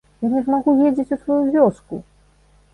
Я 0.25 0.29
не 0.35 0.39
змагу 0.47 0.75
ездзіць 0.87 1.13
у 1.17 1.19
сваю 1.27 1.39
вёску! 1.59 2.03